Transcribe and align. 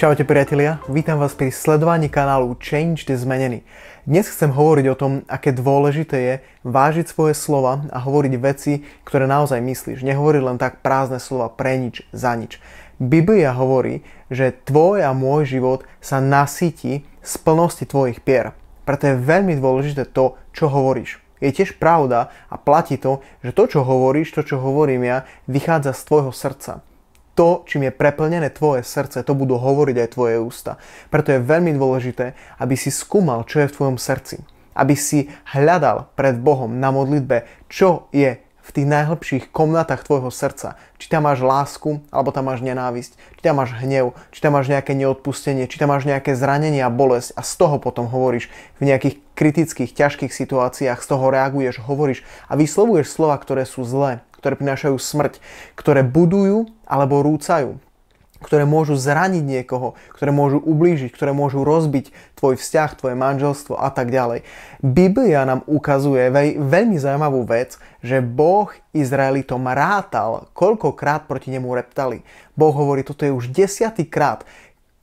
Čaute 0.00 0.24
priatelia, 0.24 0.80
vítam 0.88 1.20
vás 1.20 1.36
pri 1.36 1.52
sledovaní 1.52 2.08
kanálu 2.08 2.56
Change 2.56 3.04
the 3.04 3.20
Zmenený. 3.20 3.60
Dnes 4.08 4.32
chcem 4.32 4.48
hovoriť 4.48 4.86
o 4.88 4.96
tom, 4.96 5.12
aké 5.28 5.52
dôležité 5.52 6.16
je 6.16 6.34
vážiť 6.64 7.04
svoje 7.04 7.36
slova 7.36 7.84
a 7.92 8.00
hovoriť 8.00 8.32
veci, 8.40 8.80
ktoré 9.04 9.28
naozaj 9.28 9.60
myslíš. 9.60 10.00
Nehovoriť 10.00 10.40
len 10.40 10.56
tak 10.56 10.80
prázdne 10.80 11.20
slova 11.20 11.52
pre 11.52 11.76
nič, 11.76 12.00
za 12.16 12.32
nič. 12.32 12.64
Biblia 12.96 13.52
hovorí, 13.52 14.00
že 14.32 14.56
tvoj 14.64 15.04
a 15.04 15.12
môj 15.12 15.60
život 15.60 15.84
sa 16.00 16.16
nasytí 16.16 17.04
z 17.20 17.34
plnosti 17.44 17.84
tvojich 17.84 18.24
pier. 18.24 18.56
Preto 18.88 19.04
je 19.04 19.20
veľmi 19.20 19.52
dôležité 19.60 20.08
to, 20.08 20.40
čo 20.56 20.72
hovoríš. 20.72 21.20
Je 21.44 21.52
tiež 21.52 21.76
pravda 21.76 22.32
a 22.48 22.56
platí 22.56 22.96
to, 22.96 23.20
že 23.44 23.52
to, 23.52 23.68
čo 23.68 23.80
hovoríš, 23.84 24.32
to, 24.32 24.48
čo 24.48 24.64
hovorím 24.64 25.04
ja, 25.04 25.28
vychádza 25.44 25.92
z 25.92 26.02
tvojho 26.08 26.32
srdca 26.32 26.88
to, 27.34 27.64
čím 27.66 27.88
je 27.88 27.92
preplnené 27.94 28.50
tvoje 28.50 28.84
srdce, 28.84 29.22
to 29.22 29.32
budú 29.32 29.56
hovoriť 29.56 29.96
aj 29.96 30.08
tvoje 30.12 30.36
ústa. 30.42 30.76
Preto 31.08 31.32
je 31.32 31.40
veľmi 31.40 31.72
dôležité, 31.74 32.34
aby 32.58 32.74
si 32.74 32.92
skúmal, 32.92 33.46
čo 33.46 33.62
je 33.62 33.70
v 33.70 33.74
tvojom 33.76 33.96
srdci. 33.96 34.42
Aby 34.76 34.94
si 34.94 35.30
hľadal 35.50 36.10
pred 36.14 36.38
Bohom 36.38 36.78
na 36.78 36.94
modlitbe, 36.94 37.46
čo 37.70 38.10
je 38.10 38.38
v 38.60 38.70
tých 38.70 38.86
najhlbších 38.86 39.44
komnatách 39.50 40.06
tvojho 40.06 40.30
srdca. 40.30 40.78
Či 41.00 41.10
tam 41.10 41.26
máš 41.26 41.42
lásku, 41.42 41.98
alebo 42.14 42.30
tam 42.30 42.52
máš 42.52 42.62
nenávisť, 42.62 43.18
či 43.18 43.40
tam 43.42 43.58
máš 43.58 43.74
hnev, 43.82 44.14
či 44.30 44.38
tam 44.38 44.54
máš 44.54 44.70
nejaké 44.70 44.94
neodpustenie, 44.94 45.66
či 45.66 45.74
tam 45.80 45.90
máš 45.90 46.06
nejaké 46.06 46.38
zranenie 46.38 46.84
a 46.84 46.92
bolesť 46.92 47.34
a 47.34 47.42
z 47.42 47.52
toho 47.58 47.82
potom 47.82 48.06
hovoríš 48.06 48.46
v 48.78 48.94
nejakých 48.94 49.18
kritických, 49.34 49.90
ťažkých 49.90 50.30
situáciách, 50.30 51.02
z 51.02 51.08
toho 51.08 51.26
reaguješ, 51.34 51.82
hovoríš 51.82 52.22
a 52.46 52.54
vyslovuješ 52.54 53.10
slova, 53.10 53.40
ktoré 53.42 53.66
sú 53.66 53.82
zlé, 53.82 54.22
ktoré 54.40 54.56
prinášajú 54.56 54.96
smrť, 54.96 55.38
ktoré 55.76 56.00
budujú 56.00 56.72
alebo 56.88 57.20
rúcajú, 57.20 57.76
ktoré 58.40 58.64
môžu 58.64 58.96
zraniť 58.96 59.44
niekoho, 59.44 59.94
ktoré 60.16 60.32
môžu 60.32 60.58
ublížiť, 60.64 61.12
ktoré 61.12 61.36
môžu 61.36 61.60
rozbiť 61.60 62.08
tvoj 62.40 62.56
vzťah, 62.56 62.90
tvoje 62.96 63.14
manželstvo 63.20 63.76
a 63.76 63.92
tak 63.92 64.08
ďalej. 64.08 64.48
Biblia 64.80 65.44
nám 65.44 65.60
ukazuje 65.68 66.32
veľ, 66.32 66.56
veľmi 66.56 66.96
zaujímavú 66.96 67.44
vec, 67.44 67.76
že 68.00 68.24
Boh 68.24 68.72
Izraelitom 68.96 69.60
rátal, 69.68 70.48
koľkokrát 70.56 71.28
proti 71.28 71.52
nemu 71.52 71.68
reptali. 71.76 72.24
Boh 72.56 72.72
hovorí, 72.72 73.04
toto 73.04 73.28
je 73.28 73.36
už 73.36 73.52
desiatý 73.52 74.08
krát, 74.08 74.48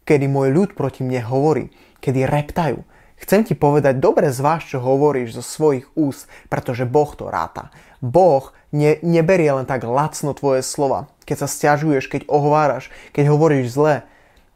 kedy 0.01 0.25
môj 0.25 0.49
ľud 0.49 0.69
proti 0.73 1.05
mne 1.05 1.21
hovorí, 1.21 1.69
kedy 2.01 2.25
reptajú. 2.25 2.81
Chcem 3.17 3.41
ti 3.41 3.57
povedať, 3.57 3.97
dobre 3.97 4.29
zváž, 4.29 4.69
čo 4.69 4.77
hovoríš 4.77 5.41
zo 5.41 5.43
svojich 5.43 5.89
úst, 5.97 6.29
pretože 6.53 6.85
Boh 6.85 7.09
to 7.17 7.33
ráta. 7.33 7.73
Boh 7.97 8.53
ne, 8.69 9.01
neberie 9.01 9.49
len 9.49 9.65
tak 9.65 9.81
lacno 9.81 10.37
tvoje 10.37 10.61
slova. 10.61 11.09
Keď 11.25 11.37
sa 11.41 11.47
stiažuješ, 11.49 12.05
keď 12.07 12.21
ohováraš, 12.29 12.93
keď 13.17 13.33
hovoríš 13.33 13.73
zle, 13.73 14.05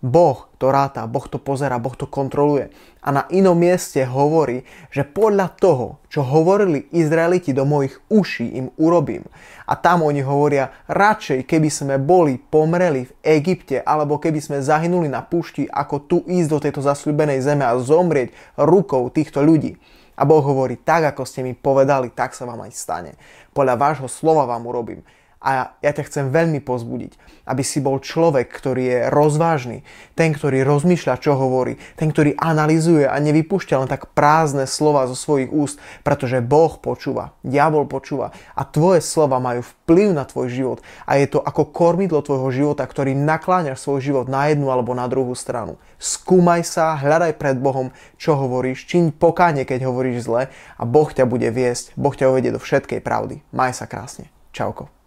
Boh 0.06 0.51
to 0.62 0.70
ráta, 0.70 1.10
Boh 1.10 1.26
to 1.26 1.42
pozera, 1.42 1.82
Boh 1.82 1.98
to 1.98 2.06
kontroluje. 2.06 2.70
A 3.02 3.10
na 3.10 3.26
inom 3.34 3.58
mieste 3.58 4.06
hovorí, 4.06 4.62
že 4.94 5.02
podľa 5.02 5.58
toho, 5.58 5.98
čo 6.06 6.22
hovorili 6.22 6.86
Izraeliti 6.94 7.50
do 7.50 7.66
mojich 7.66 7.98
uší, 8.14 8.62
im 8.62 8.70
urobím. 8.78 9.26
A 9.66 9.74
tam 9.74 10.06
oni 10.06 10.22
hovoria, 10.22 10.70
radšej 10.86 11.50
keby 11.50 11.70
sme 11.74 11.96
boli 11.98 12.38
pomreli 12.38 13.10
v 13.10 13.14
Egypte, 13.42 13.82
alebo 13.82 14.22
keby 14.22 14.38
sme 14.38 14.62
zahynuli 14.62 15.10
na 15.10 15.26
púšti, 15.26 15.66
ako 15.66 15.96
tu 16.06 16.18
ísť 16.30 16.50
do 16.54 16.62
tejto 16.62 16.86
zasľubenej 16.86 17.42
zeme 17.42 17.66
a 17.66 17.74
zomrieť 17.82 18.30
rukou 18.62 19.10
týchto 19.10 19.42
ľudí. 19.42 19.82
A 20.14 20.22
Boh 20.22 20.46
hovorí, 20.46 20.78
tak 20.78 21.18
ako 21.18 21.26
ste 21.26 21.42
mi 21.42 21.58
povedali, 21.58 22.14
tak 22.14 22.38
sa 22.38 22.46
vám 22.46 22.62
aj 22.70 22.78
stane. 22.78 23.12
Podľa 23.58 23.76
vášho 23.82 24.06
slova 24.06 24.46
vám 24.46 24.62
urobím. 24.70 25.02
A 25.42 25.74
ja 25.82 25.92
ťa 25.92 26.06
chcem 26.06 26.26
veľmi 26.30 26.62
pozbudiť, 26.62 27.18
aby 27.50 27.66
si 27.66 27.82
bol 27.82 27.98
človek, 27.98 28.46
ktorý 28.46 28.84
je 28.86 29.00
rozvážny, 29.10 29.82
ten, 30.14 30.38
ktorý 30.38 30.62
rozmýšľa, 30.62 31.18
čo 31.18 31.34
hovorí, 31.34 31.82
ten, 31.98 32.14
ktorý 32.14 32.38
analizuje 32.38 33.10
a 33.10 33.18
nevypúšťa 33.18 33.82
len 33.82 33.90
tak 33.90 34.14
prázdne 34.14 34.70
slova 34.70 35.10
zo 35.10 35.18
svojich 35.18 35.50
úst, 35.50 35.82
pretože 36.06 36.46
Boh 36.46 36.78
počúva, 36.78 37.34
diabol 37.42 37.90
počúva 37.90 38.38
a 38.54 38.62
tvoje 38.62 39.02
slova 39.02 39.42
majú 39.42 39.66
vplyv 39.66 40.14
na 40.14 40.30
tvoj 40.30 40.48
život 40.54 40.80
a 41.10 41.18
je 41.18 41.26
to 41.26 41.42
ako 41.42 41.74
kormidlo 41.74 42.22
tvojho 42.22 42.54
života, 42.54 42.86
ktorý 42.86 43.18
nakláňaš 43.18 43.82
svoj 43.82 44.00
život 44.06 44.26
na 44.30 44.46
jednu 44.54 44.70
alebo 44.70 44.94
na 44.94 45.10
druhú 45.10 45.34
stranu. 45.34 45.82
Skúmaj 45.98 46.70
sa, 46.70 46.94
hľadaj 47.02 47.42
pred 47.42 47.58
Bohom, 47.58 47.90
čo 48.22 48.38
hovoríš, 48.38 48.86
čiň 48.86 49.18
pokáne, 49.18 49.66
keď 49.66 49.90
hovoríš 49.90 50.30
zle 50.30 50.54
a 50.54 50.84
Boh 50.86 51.10
ťa 51.10 51.26
bude 51.26 51.50
viesť, 51.50 51.98
Boh 51.98 52.14
ťa 52.14 52.30
uvedie 52.30 52.54
do 52.54 52.62
všetkej 52.62 53.02
pravdy. 53.02 53.42
Maj 53.50 53.82
sa 53.82 53.90
krásne. 53.90 54.30
Čauko. 54.54 55.01